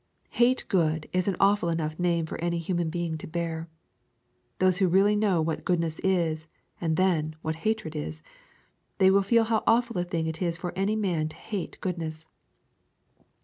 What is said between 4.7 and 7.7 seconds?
who really know what goodness is, and then, what